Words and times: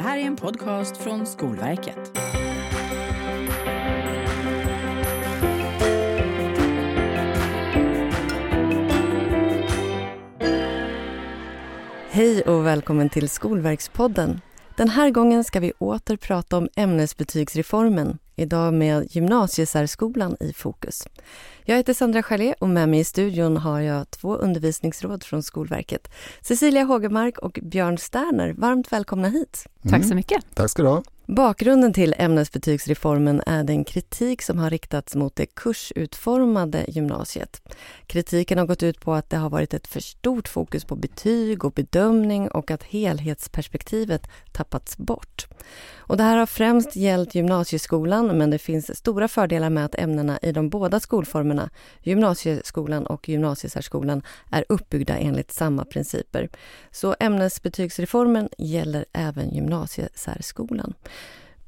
Det 0.00 0.04
här 0.04 0.18
är 0.18 0.22
en 0.22 0.36
podcast 0.36 0.96
från 0.96 1.26
Skolverket. 1.26 2.18
Hej 12.10 12.42
och 12.42 12.66
välkommen 12.66 13.08
till 13.08 13.28
Skolverkspodden. 13.28 14.40
Den 14.80 14.88
här 14.88 15.10
gången 15.10 15.44
ska 15.44 15.60
vi 15.60 15.72
åter 15.78 16.16
prata 16.16 16.56
om 16.56 16.68
ämnesbetygsreformen, 16.76 18.18
idag 18.36 18.74
med 18.74 19.06
gymnasiesärskolan 19.10 20.36
i 20.40 20.52
fokus. 20.52 21.08
Jag 21.64 21.76
heter 21.76 21.94
Sandra 21.94 22.22
Jalé 22.30 22.54
och 22.58 22.68
med 22.68 22.88
mig 22.88 23.00
i 23.00 23.04
studion 23.04 23.56
har 23.56 23.80
jag 23.80 24.10
två 24.10 24.36
undervisningsråd 24.36 25.24
från 25.24 25.42
Skolverket. 25.42 26.08
Cecilia 26.40 26.84
Hågemark 26.84 27.38
och 27.38 27.58
Björn 27.62 27.98
Sterner. 27.98 28.52
Varmt 28.52 28.92
välkomna 28.92 29.28
hit. 29.28 29.66
Mm. 29.82 29.92
Tack 29.92 30.08
så 30.08 30.14
mycket. 30.14 30.44
Tack 30.54 30.70
ska 30.70 30.82
du 30.82 30.88
ha. 30.88 31.02
Bakgrunden 31.36 31.92
till 31.92 32.14
ämnesbetygsreformen 32.18 33.42
är 33.46 33.64
den 33.64 33.84
kritik 33.84 34.42
som 34.42 34.58
har 34.58 34.70
riktats 34.70 35.14
mot 35.14 35.36
det 35.36 35.46
kursutformade 35.46 36.84
gymnasiet. 36.88 37.62
Kritiken 38.06 38.58
har 38.58 38.66
gått 38.66 38.82
ut 38.82 39.00
på 39.00 39.14
att 39.14 39.30
det 39.30 39.36
har 39.36 39.50
varit 39.50 39.74
ett 39.74 39.86
för 39.86 40.00
stort 40.00 40.48
fokus 40.48 40.84
på 40.84 40.96
betyg 40.96 41.64
och 41.64 41.72
bedömning 41.72 42.48
och 42.48 42.70
att 42.70 42.82
helhetsperspektivet 42.82 44.30
tappats 44.52 44.98
bort. 44.98 45.46
Och 46.10 46.16
det 46.16 46.22
här 46.22 46.36
har 46.36 46.46
främst 46.46 46.96
gällt 46.96 47.34
gymnasieskolan 47.34 48.38
men 48.38 48.50
det 48.50 48.58
finns 48.58 48.96
stora 48.98 49.28
fördelar 49.28 49.70
med 49.70 49.84
att 49.84 49.94
ämnena 49.94 50.38
i 50.42 50.52
de 50.52 50.68
båda 50.68 51.00
skolformerna, 51.00 51.70
gymnasieskolan 52.02 53.06
och 53.06 53.28
gymnasiesärskolan, 53.28 54.22
är 54.50 54.64
uppbyggda 54.68 55.16
enligt 55.16 55.52
samma 55.52 55.84
principer. 55.84 56.48
Så 56.90 57.16
ämnesbetygsreformen 57.20 58.48
gäller 58.58 59.04
även 59.12 59.54
gymnasiesärskolan. 59.54 60.94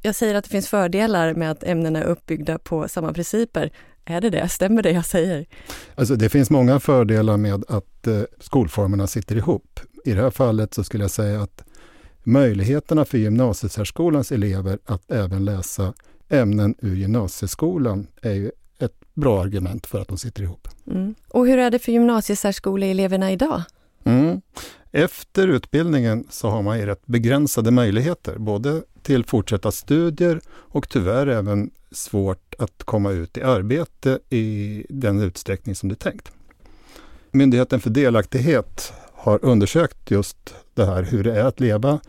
Jag 0.02 0.15
säger 0.15 0.34
att 0.34 0.45
det 0.45 0.51
finns 0.51 0.69
fördelar 0.69 1.34
med 1.34 1.50
att 1.50 1.64
ämnena 1.64 1.98
är 1.98 2.05
uppbyggda 2.05 2.58
på 2.58 2.89
samma 2.89 3.12
principer. 3.12 3.72
Är 4.05 4.20
det 4.20 4.31
det? 4.31 4.48
Stämmer 4.48 4.83
det 4.83 4.91
jag 4.91 5.06
säger? 5.06 5.47
Alltså 5.94 6.17
det 6.17 6.28
finns 6.28 6.50
många 6.50 6.81
fördelar 6.81 7.36
med 7.36 7.64
att 7.69 8.06
eh, 8.06 8.22
skolformerna 8.41 9.06
sitter 9.06 9.36
ihop. 9.36 9.81
I 10.05 10.12
det 10.12 10.22
här 10.22 10.31
fallet 10.31 10.75
så 10.75 10.84
skulle 10.84 11.05
jag 11.05 11.11
säga 11.11 11.42
att 11.42 11.64
möjligheterna 12.22 13.05
för 13.05 13.19
gymnasiesärskolans 13.19 14.33
elever 14.33 14.78
att 14.84 15.11
även 15.11 15.44
läsa 15.44 15.94
ämnen 16.28 16.75
ur 16.78 16.97
gymnasieskolan 16.97 18.06
är 18.22 18.33
ju 18.33 18.50
ett 18.78 18.94
bra 19.14 19.42
argument 19.42 19.87
för 19.87 20.00
att 20.00 20.09
de 20.09 20.19
sitter 20.19 20.42
ihop. 20.42 20.69
Mm. 20.87 21.14
Och 21.28 21.47
hur 21.47 21.59
är 21.59 21.70
det 21.70 21.78
för 21.78 21.92
gymnasiesärskoleeleverna 21.92 23.33
idag? 23.33 23.62
Mm. 24.05 24.41
Efter 24.92 25.48
utbildningen 25.48 26.27
så 26.31 26.48
har 26.48 26.62
man 26.62 26.78
ju 26.78 26.87
rätt 26.87 27.06
begränsade 27.06 27.70
möjligheter, 27.70 28.39
både 28.39 28.83
till 29.03 29.25
fortsatta 29.25 29.72
studier 29.72 30.41
och 30.48 30.89
tyvärr 30.89 31.27
även 31.27 31.70
svårt 31.91 32.55
att 32.58 32.84
komma 32.84 33.11
ut 33.11 33.36
i 33.36 33.42
arbete 33.42 34.19
i 34.31 34.86
den 34.89 35.20
utsträckning 35.20 35.75
som 35.75 35.89
det 35.89 35.92
är 35.92 36.11
tänkt. 36.11 36.33
Myndigheten 37.31 37.81
för 37.81 37.91
delaktighet 37.91 38.92
har 39.12 39.44
undersökt 39.44 40.11
just 40.11 40.55
det 40.75 40.84
här 40.84 41.03
hur 41.03 41.25
det 41.25 41.41
är 41.41 41.44
att 41.44 41.61
leva 41.61 42.00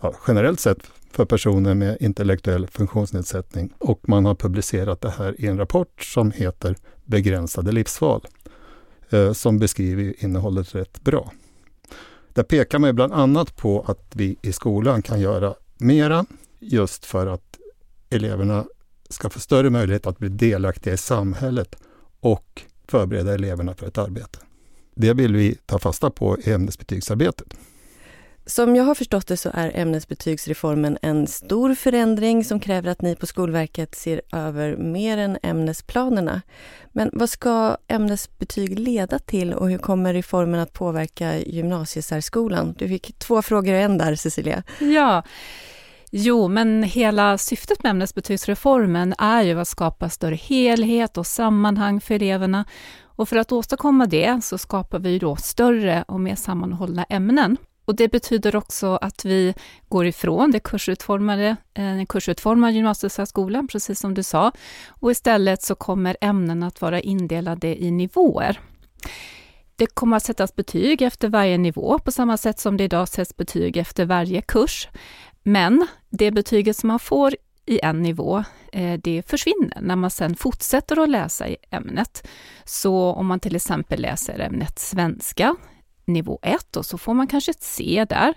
ja, 0.00 0.14
generellt 0.26 0.60
sett 0.60 0.78
för 1.10 1.24
personer 1.24 1.74
med 1.74 1.96
intellektuell 2.00 2.66
funktionsnedsättning 2.66 3.72
och 3.78 4.08
man 4.08 4.24
har 4.24 4.34
publicerat 4.34 5.00
det 5.00 5.10
här 5.10 5.40
i 5.40 5.46
en 5.46 5.58
rapport 5.58 6.02
som 6.02 6.30
heter 6.30 6.76
Begränsade 7.04 7.72
livsval 7.72 8.26
eh, 9.10 9.32
som 9.32 9.58
beskriver 9.58 10.24
innehållet 10.24 10.74
rätt 10.74 11.04
bra. 11.04 11.32
Där 12.34 12.42
pekar 12.42 12.78
man 12.78 12.94
bland 12.94 13.12
annat 13.12 13.56
på 13.56 13.84
att 13.86 14.10
vi 14.12 14.36
i 14.42 14.52
skolan 14.52 15.02
kan 15.02 15.20
göra 15.20 15.54
mera 15.78 16.26
just 16.60 17.04
för 17.04 17.26
att 17.26 17.58
eleverna 18.10 18.64
ska 19.08 19.30
få 19.30 19.40
större 19.40 19.70
möjlighet 19.70 20.06
att 20.06 20.18
bli 20.18 20.28
delaktiga 20.28 20.94
i 20.94 20.96
samhället 20.96 21.76
och 22.20 22.62
förbereda 22.88 23.34
eleverna 23.34 23.74
för 23.74 23.86
ett 23.86 23.98
arbete. 23.98 24.38
Det 24.94 25.14
vill 25.14 25.36
vi 25.36 25.54
ta 25.66 25.78
fasta 25.78 26.10
på 26.10 26.38
i 26.38 26.52
ämnesbetygsarbetet. 26.52 27.54
Som 28.46 28.76
jag 28.76 28.84
har 28.84 28.94
förstått 28.94 29.26
det 29.26 29.36
så 29.36 29.50
är 29.54 29.72
ämnesbetygsreformen 29.74 30.98
en 31.02 31.26
stor 31.26 31.74
förändring 31.74 32.44
som 32.44 32.60
kräver 32.60 32.90
att 32.90 33.02
ni 33.02 33.16
på 33.16 33.26
Skolverket 33.26 33.94
ser 33.94 34.20
över 34.32 34.76
mer 34.76 35.18
än 35.18 35.38
ämnesplanerna. 35.42 36.42
Men 36.92 37.10
vad 37.12 37.30
ska 37.30 37.76
ämnesbetyg 37.88 38.78
leda 38.78 39.18
till 39.18 39.54
och 39.54 39.70
hur 39.70 39.78
kommer 39.78 40.14
reformen 40.14 40.60
att 40.60 40.72
påverka 40.72 41.38
gymnasiesärskolan? 41.38 42.74
Du 42.78 42.88
fick 42.88 43.18
två 43.18 43.42
frågor 43.42 43.74
i 43.74 43.82
en 43.82 43.98
där, 43.98 44.14
Cecilia. 44.14 44.62
Ja, 44.78 45.22
Jo, 46.12 46.48
men 46.48 46.82
hela 46.82 47.38
syftet 47.38 47.82
med 47.82 47.90
ämnesbetygsreformen 47.90 49.14
är 49.18 49.42
ju 49.42 49.60
att 49.60 49.68
skapa 49.68 50.08
större 50.08 50.34
helhet 50.34 51.18
och 51.18 51.26
sammanhang 51.26 52.00
för 52.00 52.14
eleverna. 52.14 52.64
Och 53.02 53.28
för 53.28 53.36
att 53.36 53.52
åstadkomma 53.52 54.06
det 54.06 54.44
så 54.44 54.58
skapar 54.58 54.98
vi 54.98 55.18
då 55.18 55.36
större 55.36 56.04
och 56.08 56.20
mer 56.20 56.34
sammanhållna 56.34 57.04
ämnen. 57.04 57.56
Och 57.84 57.96
det 57.96 58.08
betyder 58.08 58.56
också 58.56 58.96
att 58.96 59.24
vi 59.24 59.54
går 59.88 60.06
ifrån 60.06 60.50
det 60.50 60.60
kursutformade, 60.60 61.56
eh, 61.74 61.84
den 61.84 62.06
kursutformade 62.06 62.72
gymnasiesärskolan, 62.72 63.68
precis 63.68 64.00
som 64.00 64.14
du 64.14 64.22
sa, 64.22 64.52
och 64.88 65.10
istället 65.10 65.62
så 65.62 65.74
kommer 65.74 66.16
ämnena 66.20 66.66
att 66.66 66.80
vara 66.80 67.00
indelade 67.00 67.82
i 67.82 67.90
nivåer. 67.90 68.60
Det 69.76 69.86
kommer 69.86 70.16
att 70.16 70.24
sättas 70.24 70.56
betyg 70.56 71.02
efter 71.02 71.28
varje 71.28 71.58
nivå, 71.58 71.98
på 71.98 72.12
samma 72.12 72.36
sätt 72.36 72.58
som 72.58 72.76
det 72.76 72.84
idag 72.84 73.08
sätts 73.08 73.36
betyg 73.36 73.76
efter 73.76 74.04
varje 74.04 74.42
kurs. 74.42 74.88
Men 75.42 75.86
det 76.10 76.30
betyget 76.30 76.76
som 76.76 76.88
man 76.88 76.98
får 76.98 77.36
i 77.66 77.80
en 77.82 78.02
nivå, 78.02 78.44
eh, 78.72 79.00
det 79.04 79.22
försvinner 79.26 79.80
när 79.80 79.96
man 79.96 80.10
sedan 80.10 80.36
fortsätter 80.36 81.02
att 81.02 81.08
läsa 81.08 81.48
i 81.48 81.56
ämnet. 81.70 82.28
Så 82.64 83.12
om 83.12 83.26
man 83.26 83.40
till 83.40 83.56
exempel 83.56 84.00
läser 84.00 84.38
ämnet 84.38 84.78
svenska, 84.78 85.56
nivå 86.04 86.38
1, 86.42 86.76
och 86.76 86.86
så 86.86 86.98
får 86.98 87.14
man 87.14 87.26
kanske 87.26 87.50
ett 87.50 87.62
C 87.62 88.06
där. 88.08 88.34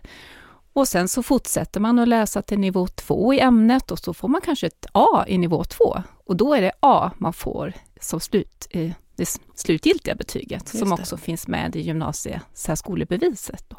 Och 0.74 0.88
sen 0.88 1.08
så 1.08 1.24
fortsätter 1.24 1.80
man 1.80 2.00
att 2.00 2.08
läsa 2.08 2.42
till 2.42 2.60
nivå 2.60 2.88
2 2.88 3.34
i 3.34 3.40
ämnet 3.40 3.92
och 3.92 4.00
så 4.00 4.14
får 4.14 4.28
man 4.28 4.42
kanske 4.42 4.68
ett 4.68 4.86
A 4.92 5.26
i 5.28 5.38
nivå 5.38 5.64
2. 5.64 6.04
Och 6.26 6.36
då 6.36 6.54
är 6.54 6.62
det 6.62 6.72
A 6.80 7.12
man 7.18 7.34
får 7.34 7.74
som 8.02 8.20
slut, 8.20 8.68
eh, 8.70 8.92
det 9.16 9.40
slutgiltiga 9.56 10.16
betyget, 10.16 10.62
Just 10.64 10.78
som 10.78 10.94
också 10.94 11.18
finns 11.18 11.48
med 11.48 11.76
i 11.76 11.82
gymnasiesärskolebeviset. 11.82 13.74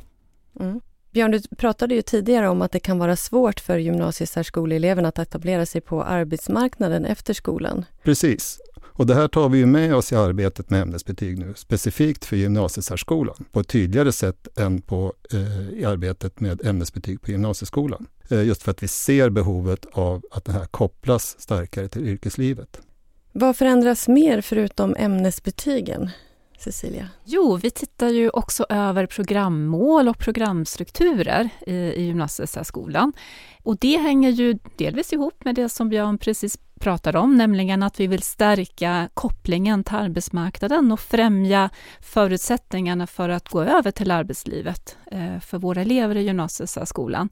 Mm. 0.60 0.80
Björn, 1.14 1.30
du 1.30 1.41
pratade 1.56 1.94
ju 1.94 2.02
tidigare 2.02 2.48
om 2.48 2.62
att 2.62 2.72
det 2.72 2.80
kan 2.80 2.98
vara 2.98 3.16
svårt 3.16 3.60
för 3.60 3.78
gymnasiesärskoleeleverna 3.78 5.08
att 5.08 5.19
etablera 5.19 5.66
sig 5.66 5.80
på 5.80 6.02
arbetsmarknaden 6.02 7.04
efter 7.04 7.34
skolan. 7.34 7.84
Precis. 8.02 8.58
Och 8.82 9.06
det 9.06 9.14
här 9.14 9.28
tar 9.28 9.48
vi 9.48 9.58
ju 9.58 9.66
med 9.66 9.94
oss 9.94 10.12
i 10.12 10.16
arbetet 10.16 10.70
med 10.70 10.82
ämnesbetyg 10.82 11.38
nu, 11.38 11.52
specifikt 11.56 12.25
för 12.25 12.36
gymnasiesärskolan, 12.36 13.44
på 13.52 13.60
ett 13.60 13.69
tydligare 13.69 14.12
sätt 14.12 14.58
än 14.58 14.82
på, 14.82 15.12
eh, 15.32 15.78
i 15.80 15.84
arbetet 15.84 16.41
med 16.41 16.66
ämnesbetyg 16.66 17.22
på 17.22 17.31
gymnasieskolan. 17.31 18.06
Eh, 18.31 18.42
just 18.42 18.62
för 18.62 18.70
att 18.70 18.82
vi 18.82 18.88
ser 18.88 19.31
behovet 19.31 19.86
av 19.92 20.22
att 20.31 20.44
det 20.44 20.52
här 20.52 20.66
kopplas 20.66 21.41
starkare 21.41 21.88
till 21.88 22.08
yrkeslivet. 22.08 22.81
Vad 23.32 23.56
förändras 23.56 24.08
mer 24.08 24.41
förutom 24.41 24.96
ämnesbetygen? 24.98 26.10
Cecilia? 26.64 27.08
Jo, 27.25 27.56
vi 27.56 27.70
tittar 27.70 28.08
ju 28.08 28.30
också 28.30 28.66
över 28.69 29.06
programmål 29.06 30.08
och 30.08 30.19
programstrukturer 30.19 31.48
i, 31.66 31.75
i 31.75 32.02
gymnasiesärskolan. 32.02 33.12
Och 33.62 33.76
det 33.76 33.97
hänger 33.97 34.30
ju 34.30 34.58
delvis 34.76 35.12
ihop 35.12 35.44
med 35.44 35.54
det 35.54 35.69
som 35.69 35.88
Björn 35.88 36.19
precis 36.19 36.58
pratade 36.80 37.19
om, 37.19 37.36
nämligen 37.36 37.82
att 37.82 38.00
vi 38.00 38.06
vill 38.06 38.22
stärka 38.22 39.08
kopplingen 39.14 39.84
till 39.84 39.94
arbetsmarknaden 39.94 40.92
och 40.92 41.00
främja 41.00 41.70
förutsättningarna 42.00 43.06
för 43.06 43.28
att 43.28 43.48
gå 43.48 43.62
över 43.62 43.91
till 43.91 44.10
arbetslivet 44.10 44.96
eh, 45.10 45.41
för 45.41 45.58
våra 45.58 45.81
elever 45.81 46.16
i 46.16 46.22
gymnasiesärskolan. 46.22 47.28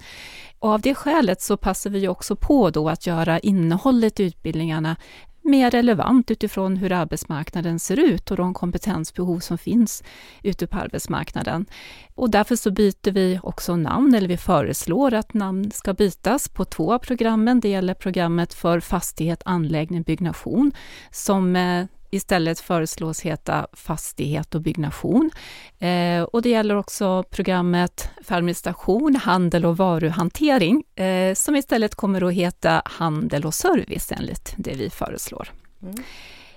Och 0.58 0.70
av 0.70 0.80
det 0.80 0.94
skälet 0.94 1.42
så 1.42 1.56
passar 1.56 1.90
vi 1.90 2.08
också 2.08 2.36
på 2.36 2.70
då 2.70 2.88
att 2.88 3.06
göra 3.06 3.38
innehållet 3.38 4.20
i 4.20 4.24
utbildningarna 4.24 4.96
mer 5.42 5.70
relevant 5.70 6.30
utifrån 6.30 6.76
hur 6.76 6.92
arbetsmarknaden 6.92 7.78
ser 7.78 7.96
ut 7.96 8.30
och 8.30 8.36
de 8.36 8.54
kompetensbehov 8.54 9.40
som 9.40 9.58
finns 9.58 10.02
ute 10.42 10.66
på 10.66 10.78
arbetsmarknaden. 10.78 11.66
Och 12.14 12.30
därför 12.30 12.56
så 12.56 12.70
byter 12.70 13.10
vi 13.10 13.40
också 13.42 13.76
namn, 13.76 14.14
eller 14.14 14.28
vi 14.28 14.36
föreslår 14.36 15.14
att 15.14 15.34
namn 15.34 15.70
ska 15.70 15.94
bytas 15.94 16.48
på 16.48 16.64
två 16.64 16.92
av 16.92 16.98
programmen. 16.98 17.60
Det 17.60 17.68
gäller 17.68 17.94
programmet 17.94 18.54
för 18.54 18.80
fastighet, 18.80 19.42
anläggning, 19.44 20.02
byggnation 20.02 20.72
som 21.10 21.56
eh, 21.56 21.86
istället 22.12 22.60
föreslås 22.60 23.20
heta 23.20 23.66
fastighet 23.72 24.54
och 24.54 24.60
byggnation. 24.60 25.30
Eh, 25.78 26.22
och 26.22 26.42
det 26.42 26.48
gäller 26.48 26.76
också 26.76 27.22
programmet 27.22 28.10
för 28.24 28.34
administration, 28.34 29.16
handel 29.16 29.66
och 29.66 29.76
varuhantering 29.76 30.84
eh, 30.94 31.34
som 31.34 31.56
istället 31.56 31.94
kommer 31.94 32.28
att 32.28 32.34
heta 32.34 32.82
handel 32.84 33.44
och 33.44 33.54
service 33.54 34.12
enligt 34.12 34.54
det 34.56 34.74
vi 34.74 34.90
föreslår. 34.90 35.52
Mm. 35.82 35.94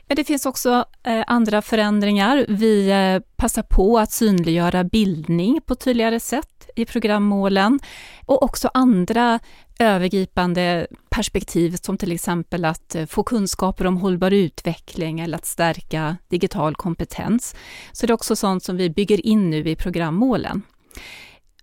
Men 0.07 0.15
det 0.15 0.23
finns 0.23 0.45
också 0.45 0.85
eh, 1.03 1.23
andra 1.27 1.61
förändringar. 1.61 2.45
Vi 2.49 2.89
eh, 2.91 3.19
passar 3.35 3.61
på 3.61 3.99
att 3.99 4.11
synliggöra 4.11 4.83
bildning 4.83 5.61
på 5.65 5.75
tydligare 5.75 6.19
sätt 6.19 6.69
i 6.75 6.85
programmålen 6.85 7.79
och 8.25 8.43
också 8.43 8.69
andra 8.73 9.39
övergripande 9.79 10.87
perspektiv 11.09 11.75
som 11.81 11.97
till 11.97 12.11
exempel 12.11 12.65
att 12.65 12.95
eh, 12.95 13.05
få 13.05 13.23
kunskaper 13.23 13.87
om 13.87 13.97
hållbar 13.97 14.31
utveckling 14.31 15.19
eller 15.19 15.37
att 15.37 15.45
stärka 15.45 16.17
digital 16.29 16.75
kompetens. 16.75 17.55
Så 17.91 18.05
det 18.05 18.11
är 18.11 18.15
också 18.15 18.35
sånt 18.35 18.63
som 18.63 18.77
vi 18.77 18.89
bygger 18.89 19.25
in 19.25 19.49
nu 19.49 19.69
i 19.69 19.75
programmålen. 19.75 20.61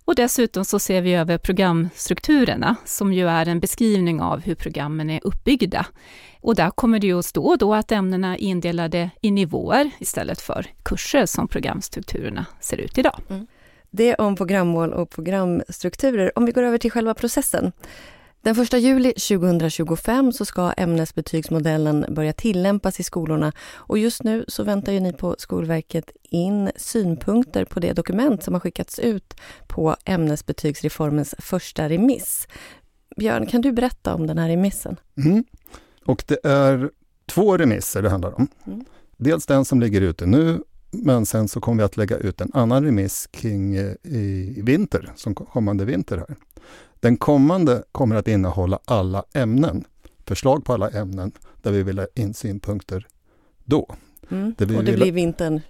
Och 0.05 0.15
dessutom 0.15 0.65
så 0.65 0.79
ser 0.79 1.01
vi 1.01 1.13
över 1.13 1.37
programstrukturerna, 1.37 2.75
som 2.85 3.13
ju 3.13 3.27
är 3.27 3.47
en 3.47 3.59
beskrivning 3.59 4.21
av 4.21 4.39
hur 4.39 4.55
programmen 4.55 5.09
är 5.09 5.19
uppbyggda. 5.23 5.85
Och 6.41 6.55
där 6.55 6.69
kommer 6.69 6.99
det 6.99 7.07
ju 7.07 7.19
att 7.19 7.25
stå 7.25 7.55
då 7.55 7.73
att 7.73 7.91
ämnena 7.91 8.33
är 8.33 8.41
indelade 8.41 9.09
i 9.21 9.31
nivåer 9.31 9.91
istället 9.99 10.41
för 10.41 10.65
kurser 10.83 11.25
som 11.25 11.47
programstrukturerna 11.47 12.45
ser 12.59 12.77
ut 12.77 12.97
idag. 12.97 13.19
Mm. 13.29 13.47
Det 13.91 14.15
om 14.15 14.35
programmål 14.35 14.93
och 14.93 15.09
programstrukturer. 15.09 16.37
Om 16.37 16.45
vi 16.45 16.51
går 16.51 16.63
över 16.63 16.77
till 16.77 16.91
själva 16.91 17.13
processen. 17.13 17.71
Den 18.43 18.61
1 18.61 18.73
juli 18.73 19.13
2025 19.13 20.31
så 20.31 20.45
ska 20.45 20.73
ämnesbetygsmodellen 20.77 22.05
börja 22.09 22.33
tillämpas 22.33 22.99
i 22.99 23.03
skolorna 23.03 23.51
och 23.73 23.97
just 23.97 24.23
nu 24.23 24.45
så 24.47 24.63
väntar 24.63 24.91
ju 24.91 24.99
ni 24.99 25.13
på 25.13 25.35
Skolverket 25.37 26.11
in 26.23 26.71
synpunkter 26.75 27.65
på 27.65 27.79
det 27.79 27.93
dokument 27.93 28.43
som 28.43 28.53
har 28.53 28.61
skickats 28.61 28.99
ut 28.99 29.33
på 29.67 29.95
ämnesbetygsreformens 30.05 31.35
första 31.37 31.89
remiss. 31.89 32.47
Björn, 33.17 33.45
kan 33.45 33.61
du 33.61 33.71
berätta 33.71 34.13
om 34.13 34.27
den 34.27 34.37
här 34.37 34.47
remissen? 34.47 34.99
Mm. 35.17 35.43
Och 36.05 36.23
det 36.27 36.39
är 36.43 36.89
två 37.25 37.57
remisser 37.57 38.01
det 38.01 38.09
handlar 38.09 38.35
om. 38.35 38.47
Mm. 38.67 38.85
Dels 39.17 39.45
den 39.45 39.65
som 39.65 39.79
ligger 39.79 40.01
ute 40.01 40.25
nu, 40.25 40.63
men 40.93 41.25
sen 41.25 41.47
så 41.47 41.61
kommer 41.61 41.77
vi 41.77 41.83
att 41.83 41.97
lägga 41.97 42.17
ut 42.17 42.41
en 42.41 42.51
annan 42.53 42.83
remiss 42.83 43.27
kring 43.31 43.75
eh, 43.75 43.93
i 44.03 44.61
vinter, 44.63 45.11
som 45.15 45.35
kommande 45.35 45.85
vinter 45.85 46.17
här. 46.17 46.35
Den 46.99 47.17
kommande 47.17 47.83
kommer 47.91 48.15
att 48.15 48.27
innehålla 48.27 48.79
alla 48.85 49.23
ämnen, 49.33 49.85
förslag 50.25 50.65
på 50.65 50.73
alla 50.73 50.89
ämnen 50.89 51.31
där 51.61 51.71
vi 51.71 51.83
vill 51.83 51.99
ha 51.99 52.07
in 52.15 52.33
synpunkter 52.33 53.07
då. 53.63 53.95
Mm. 54.31 54.53
Det 54.57 54.75
och 54.75 54.83
det 54.83 54.93
blir 54.93 55.11
vintern 55.11 55.61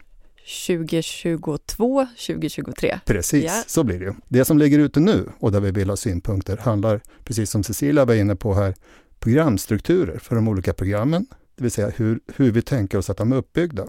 2022, 0.68 2.08
2023? 2.28 3.00
Precis, 3.06 3.44
yeah. 3.44 3.64
så 3.68 3.84
blir 3.84 4.00
det. 4.00 4.16
Det 4.28 4.46
som 4.46 4.58
ligger 4.58 4.80
ute 4.80 5.00
nu 5.00 5.30
och 5.40 5.52
där 5.52 5.60
vi 5.60 5.72
vill 5.72 5.90
ha 5.90 5.98
synpunkter 5.98 6.58
handlar, 6.58 7.02
precis 7.24 7.50
som 7.50 7.64
Cecilia 7.64 8.06
var 8.06 8.14
inne 8.14 8.36
på 8.36 8.54
här, 8.54 8.76
programstrukturer 9.20 10.20
för 10.20 10.36
de 10.36 10.48
olika 10.48 10.74
programmen, 10.74 11.26
det 11.56 11.64
vill 11.64 11.72
säga 11.72 11.90
hur, 11.90 12.20
hur 12.36 12.52
vi 12.52 12.62
tänker 12.62 12.98
oss 12.98 13.10
att 13.10 13.18
de 13.18 13.32
är 13.32 13.36
uppbyggda. 13.36 13.88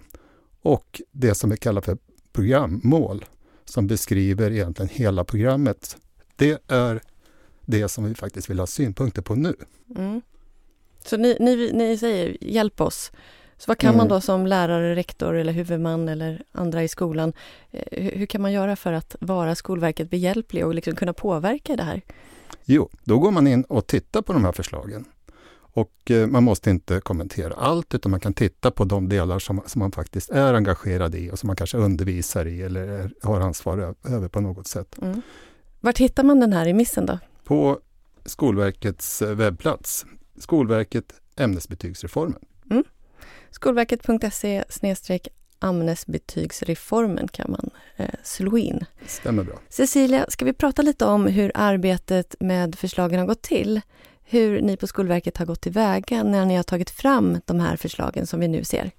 Och 0.65 1.03
det 1.13 1.35
som 1.35 1.51
vi 1.51 1.57
kallar 1.57 1.81
för 1.81 1.99
programmål, 2.33 3.25
som 3.65 3.87
beskriver 3.87 4.51
egentligen 4.51 4.89
hela 4.89 5.25
programmet. 5.25 5.97
Det 6.37 6.63
är 6.69 7.01
det 7.61 7.89
som 7.89 8.05
vi 8.05 8.15
faktiskt 8.15 8.51
vill 8.51 8.59
ha 8.59 8.67
synpunkter 8.67 9.23
på 9.23 9.35
nu. 9.35 9.55
Mm. 9.97 10.23
Så 11.05 11.17
ni, 11.17 11.37
ni, 11.41 11.73
ni 11.73 11.99
säger 11.99 12.37
hjälp 12.41 12.81
oss. 12.81 13.13
Så 13.57 13.65
vad 13.71 13.79
kan 13.79 13.89
mm. 13.89 13.99
man 13.99 14.09
då 14.09 14.21
som 14.21 14.47
lärare, 14.47 14.95
rektor 14.95 15.35
eller 15.35 15.53
huvudman 15.53 16.09
eller 16.09 16.43
andra 16.53 16.83
i 16.83 16.89
skolan, 16.89 17.33
eh, 17.71 18.03
hur, 18.03 18.11
hur, 18.11 18.27
kan 18.27 18.43
man 18.43 18.53
göra 18.53 18.77
för 18.77 18.93
att 18.93 19.17
vara 19.21 19.55
Skolverket 19.55 20.11
behjälplig 20.11 20.67
och 20.67 20.75
liksom 20.75 20.95
kunna 20.97 21.13
påverka 21.13 21.77
det 21.77 21.83
här? 21.83 22.01
Jo, 22.65 22.91
då 23.05 23.19
går 23.19 23.31
man 23.31 23.47
in 23.47 23.65
och 23.65 23.87
tittar 23.87 24.23
på 24.23 24.33
de 24.33 24.45
här 24.45 24.53
förslagen. 24.53 25.05
Och 25.75 26.11
eh, 26.11 26.27
man 26.27 26.45
måste 26.45 26.71
inte 26.71 27.01
kommentera 27.01 27.55
allt, 27.55 27.95
utan 27.95 28.11
man 28.11 28.21
kan 28.21 28.35
titta 28.35 28.71
på 28.71 28.85
de 28.85 29.09
delar 29.09 29.39
som, 29.39 29.63
som 29.67 29.79
man 29.79 29.93
faktiskt 29.93 30.31
är 30.31 30.55
engagerad 30.55 31.15
i 31.15 31.31
och 31.31 31.39
som 31.39 31.47
man 31.47 31.57
kanske 31.57 31.77
undervisar 31.77 32.47
i 32.47 32.63
eller 32.63 32.89
är, 32.89 33.11
har 33.23 33.41
ansvar 33.41 33.95
över 34.05 34.29
på 34.29 34.41
något 34.41 34.67
sätt. 34.67 34.97
Mm. 35.03 35.23
Vart 35.81 35.99
hittar 35.99 36.23
man 36.23 36.41
den 36.41 36.53
här 36.53 36.65
remissen 36.65 37.07
då? 37.07 37.19
På 37.45 37.79
Skolverkets 38.25 39.23
eh, 39.23 39.35
webbplats, 39.35 40.07
Skolverket 40.39 41.15
ämnesbetygsreformen. 41.37 42.41
Mm. 42.71 42.85
Skolverket.se 43.51 44.65
ämnesbetygsreformen 45.61 47.29
kan 47.29 47.51
man 47.51 47.71
eh, 47.97 48.15
slå 48.23 48.59
in. 48.59 48.85
Stämmer 49.07 49.43
bra. 49.43 49.55
Cecilia, 49.69 50.27
ska 50.29 50.45
vi 50.45 50.53
prata 50.53 50.83
lite 50.83 51.05
om 51.05 51.27
hur 51.27 51.53
arbetet 51.55 52.35
med 52.41 52.75
förslagen 52.75 53.19
har 53.19 53.27
gått 53.27 53.43
till? 53.43 53.81
Hur 54.25 54.61
ni 54.63 54.77
på 54.77 54.87
Skolverket 54.87 55.37
har 55.37 55.47
gått 55.47 55.61
tillväga 55.61 56.23
när 56.23 56.47
ni 56.47 56.57
har 56.57 56.63
tagit 56.63 56.91
fram 56.91 57.41
de 57.45 57.61
här 57.61 57.77
förslagen 57.77 58.27
som 58.27 58.41
vi 58.41 58.49
nu 58.49 58.65
ser? 58.65 58.91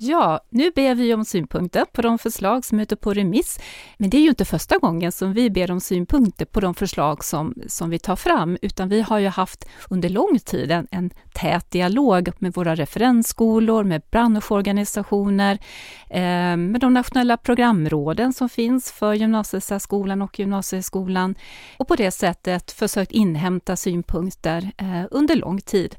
Ja, 0.00 0.40
nu 0.48 0.70
ber 0.70 0.94
vi 0.94 1.14
om 1.14 1.24
synpunkter 1.24 1.84
på 1.92 2.02
de 2.02 2.18
förslag 2.18 2.64
som 2.64 2.78
är 2.78 2.82
ute 2.82 2.96
på 2.96 3.14
remiss. 3.14 3.60
Men 3.96 4.10
det 4.10 4.16
är 4.16 4.20
ju 4.20 4.28
inte 4.28 4.44
första 4.44 4.78
gången 4.78 5.12
som 5.12 5.32
vi 5.32 5.50
ber 5.50 5.70
om 5.70 5.80
synpunkter 5.80 6.44
på 6.44 6.60
de 6.60 6.74
förslag 6.74 7.24
som, 7.24 7.54
som 7.66 7.90
vi 7.90 7.98
tar 7.98 8.16
fram, 8.16 8.58
utan 8.62 8.88
vi 8.88 9.00
har 9.00 9.18
ju 9.18 9.28
haft 9.28 9.68
under 9.90 10.08
lång 10.08 10.38
tid 10.38 10.70
en, 10.70 10.86
en 10.90 11.10
tät 11.34 11.70
dialog 11.70 12.30
med 12.38 12.54
våra 12.54 12.74
referensskolor, 12.74 13.84
med 13.84 14.02
branschorganisationer, 14.10 15.58
eh, 16.10 16.56
med 16.56 16.80
de 16.80 16.94
nationella 16.94 17.36
programråden 17.36 18.32
som 18.32 18.48
finns 18.48 18.92
för 18.92 19.14
gymnasiesärskolan 19.14 20.22
och 20.22 20.38
gymnasieskolan 20.38 21.34
och 21.76 21.88
på 21.88 21.96
det 21.96 22.10
sättet 22.10 22.70
försökt 22.70 23.12
inhämta 23.12 23.76
synpunkter 23.76 24.70
eh, 24.76 25.04
under 25.10 25.36
lång 25.36 25.60
tid 25.60 25.96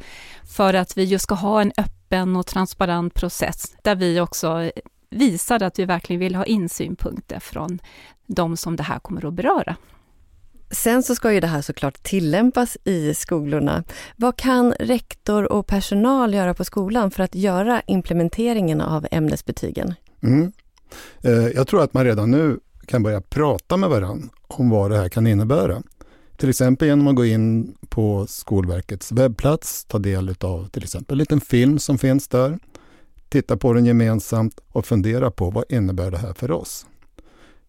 för 0.56 0.74
att 0.74 0.98
vi 0.98 1.04
just 1.04 1.24
ska 1.24 1.36
ha 1.36 1.62
en 1.62 1.72
öppen 1.78 1.99
öppen 2.10 2.36
och 2.36 2.46
transparent 2.46 3.14
process 3.14 3.76
där 3.84 3.96
vi 3.96 4.20
också 4.20 4.72
visar 5.10 5.64
att 5.64 5.80
vi 5.80 5.86
verkligen 5.86 6.20
vill 6.20 6.36
ha 6.36 6.46
in 6.46 6.70
synpunkter 6.70 7.40
från 7.40 7.80
de 8.28 8.58
som 8.58 8.76
det 8.76 8.84
här 8.84 9.00
kommer 9.00 9.26
att 9.26 9.34
beröra. 9.34 9.76
Sen 10.72 11.04
så 11.04 11.16
ska 11.16 11.34
ju 11.34 11.40
det 11.40 11.48
här 11.48 11.62
såklart 11.62 12.04
tillämpas 12.04 12.78
i 12.84 13.14
skolorna. 13.14 13.84
Vad 14.16 14.36
kan 14.36 14.74
rektor 14.80 15.52
och 15.52 15.68
personal 15.68 16.34
göra 16.34 16.54
på 16.54 16.64
skolan 16.64 17.12
för 17.12 17.24
att 17.24 17.36
göra 17.36 17.82
implementeringen 17.88 18.82
av 18.82 19.08
ämnesbetygen? 19.12 19.94
Mm. 20.24 20.52
Eh, 21.24 21.32
jag 21.32 21.68
tror 21.68 21.84
att 21.84 21.94
man 21.94 22.06
redan 22.06 22.32
nu 22.32 22.60
kan 22.86 23.04
börja 23.04 23.22
prata 23.22 23.78
med 23.78 23.90
varandra 23.90 24.30
om 24.48 24.70
vad 24.70 24.92
det 24.92 24.98
här 24.98 25.10
kan 25.10 25.28
innebära. 25.28 25.82
Till 26.39 26.50
exempel 26.50 26.88
genom 26.88 27.07
att 27.07 27.15
gå 27.15 27.25
in 27.25 27.75
på 27.89 28.27
Skolverkets 28.27 29.12
webbplats, 29.12 29.86
ta 29.86 30.00
del 30.00 30.36
av 30.39 30.68
till 30.68 30.83
exempel 30.83 31.15
en 31.15 31.18
liten 31.18 31.41
film 31.41 31.80
som 31.80 31.97
finns 31.97 32.27
där, 32.27 32.59
titta 33.30 33.57
på 33.57 33.74
den 33.74 33.86
gemensamt 33.86 34.59
och 34.68 34.86
fundera 34.86 35.31
på 35.31 35.50
vad 35.50 35.63
innebär 35.69 36.12
det 36.12 36.18
här 36.18 36.33
för 36.33 36.51
oss. 36.51 36.86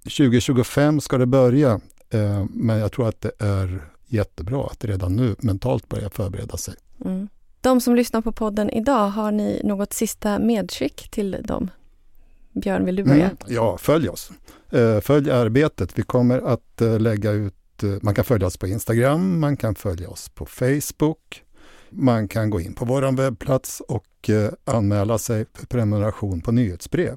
2025 0.03 1.01
ska 1.01 1.19
det 1.19 1.27
börja, 1.27 1.81
eh, 2.11 2.45
men 2.51 2.79
jag 2.79 2.93
tror 2.93 3.09
att 3.09 3.21
det 3.21 3.33
är 3.39 3.89
jättebra 4.07 4.67
att 4.67 4.85
redan 4.85 5.17
nu 5.17 5.37
mentalt 5.39 5.89
börja 5.89 6.11
förbereda 6.11 6.57
sig. 6.57 6.75
Mm. 7.05 7.29
De 7.61 7.81
som 7.81 7.95
lyssnar 7.95 8.21
på 8.21 8.33
podden 8.33 8.71
idag, 8.71 9.09
har 9.09 9.33
ni 9.33 9.61
något 9.65 9.93
sista 9.93 10.39
medskick 10.39 11.11
till 11.11 11.37
dem? 11.45 11.71
Björn, 12.53 12.85
vill 12.85 12.97
du 12.97 13.05
börja? 13.05 13.25
Mm, 13.25 13.37
ja, 13.47 13.79
följ 13.79 14.09
oss. 14.09 14.33
Eh, 14.71 15.01
följ 15.01 15.31
arbetet. 15.31 15.99
Vi 15.99 16.03
kommer 16.03 16.39
att 16.39 16.81
eh, 16.81 17.01
lägga 17.01 17.31
ut 17.31 17.55
Eh, 17.83 17.91
man 18.03 18.15
kan 18.15 18.25
följa 18.25 18.47
oss 18.47 18.57
på 18.57 18.67
Instagram, 18.67 19.41
man 19.41 19.57
kan 19.57 19.75
följa 19.75 20.09
oss 20.09 20.29
på 20.29 20.47
Facebook. 20.47 21.45
Man 21.91 22.29
kan 22.29 22.51
gå 22.51 22.61
in 22.61 22.75
på 22.75 22.85
vår 22.85 23.17
webbplats 23.17 23.81
och 23.81 24.31
eh, 24.31 24.51
anmäla 24.65 25.19
sig 25.19 25.47
för 25.55 25.67
prenumeration 25.67 26.41
på 26.41 26.53
nyhetsbrev. 26.53 27.17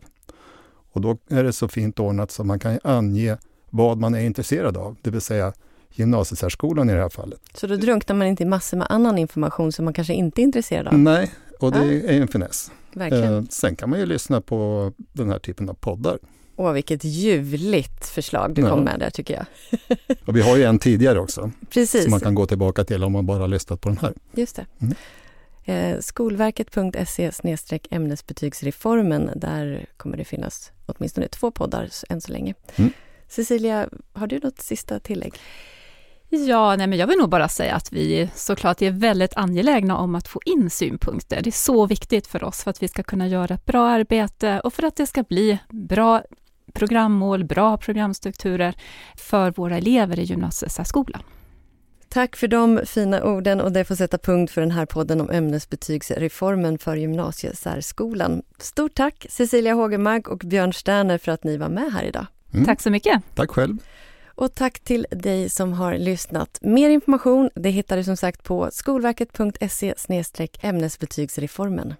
Och 0.93 1.01
då 1.01 1.17
är 1.29 1.43
det 1.43 1.53
så 1.53 1.67
fint 1.67 1.99
ordnat 1.99 2.31
så 2.31 2.43
man 2.43 2.59
kan 2.59 2.79
ange 2.83 3.37
vad 3.69 3.97
man 3.97 4.15
är 4.15 4.21
intresserad 4.21 4.77
av, 4.77 4.95
det 5.01 5.09
vill 5.09 5.21
säga 5.21 5.53
gymnasiesärskolan 5.91 6.89
i 6.89 6.93
det 6.93 7.01
här 7.01 7.09
fallet. 7.09 7.39
Så 7.53 7.67
då 7.67 7.75
drunknar 7.75 8.15
man 8.15 8.27
inte 8.27 8.43
i 8.43 8.45
massor 8.45 8.77
med 8.77 8.87
annan 8.89 9.17
information 9.17 9.71
som 9.71 9.85
man 9.85 9.93
kanske 9.93 10.13
inte 10.13 10.41
är 10.41 10.43
intresserad 10.43 10.87
av? 10.87 10.99
Nej, 10.99 11.31
och 11.59 11.71
det 11.71 11.93
ja. 11.93 12.09
är 12.09 12.21
en 12.21 12.27
finess. 12.27 12.71
Verkligen. 12.93 13.37
Eh, 13.37 13.43
sen 13.49 13.75
kan 13.75 13.89
man 13.89 13.99
ju 13.99 14.05
lyssna 14.05 14.41
på 14.41 14.91
den 14.97 15.29
här 15.29 15.39
typen 15.39 15.69
av 15.69 15.73
poddar. 15.73 16.19
Åh, 16.55 16.71
vilket 16.71 17.03
ljuvligt 17.03 18.05
förslag 18.05 18.53
du 18.53 18.61
ja. 18.61 18.69
kom 18.69 18.83
med 18.83 18.99
där 18.99 19.09
tycker 19.09 19.33
jag. 19.33 19.45
och 20.25 20.35
vi 20.35 20.41
har 20.41 20.57
ju 20.57 20.63
en 20.63 20.79
tidigare 20.79 21.19
också. 21.19 21.51
Precis. 21.69 22.03
Som 22.03 22.11
man 22.11 22.19
kan 22.19 22.35
gå 22.35 22.45
tillbaka 22.45 22.83
till 22.83 23.03
om 23.03 23.11
man 23.11 23.25
bara 23.25 23.39
har 23.39 23.47
lyssnat 23.47 23.81
på 23.81 23.89
den 23.89 23.97
här. 23.97 24.13
Just 24.33 24.55
det. 24.55 24.65
Mm. 24.79 24.95
Eh, 25.65 25.99
Skolverket.se 25.99 27.31
ämnesbetygsreformen. 27.89 29.29
Där 29.35 29.85
kommer 29.97 30.17
det 30.17 30.25
finnas 30.25 30.71
åtminstone 30.85 31.27
två 31.27 31.51
poddar 31.51 31.89
än 32.09 32.21
så 32.21 32.31
länge. 32.31 32.53
Mm. 32.75 32.91
Cecilia, 33.27 33.89
har 34.13 34.27
du 34.27 34.39
något 34.39 34.59
sista 34.61 34.99
tillägg? 34.99 35.33
Ja, 36.29 36.75
nej 36.75 36.87
men 36.87 36.99
jag 36.99 37.07
vill 37.07 37.17
nog 37.17 37.29
bara 37.29 37.49
säga 37.49 37.75
att 37.75 37.91
vi 37.91 38.29
såklart 38.35 38.81
är 38.81 38.91
väldigt 38.91 39.37
angelägna 39.37 39.97
om 39.97 40.15
att 40.15 40.27
få 40.27 40.39
in 40.45 40.69
synpunkter. 40.69 41.41
Det 41.41 41.49
är 41.49 41.51
så 41.51 41.85
viktigt 41.85 42.27
för 42.27 42.43
oss 42.43 42.63
för 42.63 42.69
att 42.69 42.83
vi 42.83 42.87
ska 42.87 43.03
kunna 43.03 43.27
göra 43.27 43.53
ett 43.53 43.65
bra 43.65 43.87
arbete 43.87 44.59
och 44.59 44.73
för 44.73 44.83
att 44.83 44.95
det 44.95 45.07
ska 45.07 45.23
bli 45.23 45.59
bra 45.69 46.23
programmål, 46.73 47.43
bra 47.43 47.77
programstrukturer 47.77 48.75
för 49.17 49.51
våra 49.51 49.77
elever 49.77 50.19
i 50.19 50.23
gymnasiesärskolan. 50.23 51.21
Tack 52.09 52.35
för 52.35 52.47
de 52.47 52.81
fina 52.85 53.23
orden 53.23 53.61
och 53.61 53.71
det 53.71 53.85
får 53.85 53.95
sätta 53.95 54.17
punkt 54.17 54.51
för 54.51 54.61
den 54.61 54.71
här 54.71 54.85
podden 54.85 55.21
om 55.21 55.29
ämnesbetygsreformen 55.29 56.77
för 56.77 56.95
gymnasiesärskolan. 56.95 58.41
Stort 58.57 58.95
tack 58.95 59.25
Cecilia 59.29 59.73
Hågemark 59.73 60.27
och 60.27 60.37
Björn 60.37 60.73
Sterner 60.73 61.17
för 61.17 61.31
att 61.31 61.43
ni 61.43 61.57
var 61.57 61.69
med 61.69 61.93
här 61.93 62.03
idag. 62.03 62.25
Mm. 62.53 62.65
Tack 62.65 62.81
så 62.81 62.89
mycket. 62.89 63.21
Tack 63.35 63.51
själv. 63.51 63.77
Och 64.35 64.55
tack 64.55 64.79
till 64.79 65.07
dig 65.09 65.49
som 65.49 65.73
har 65.73 65.97
lyssnat. 65.97 66.59
Mer 66.61 66.89
information 66.89 67.49
det 67.55 67.69
hittar 67.69 67.97
du 67.97 68.03
som 68.03 68.17
sagt 68.17 68.43
på 68.43 68.69
skolverket.se 68.71 69.95
ämnesbetygsreformen. 70.61 71.93